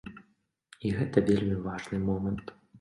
[0.87, 2.55] І гэта вельмі важны момант.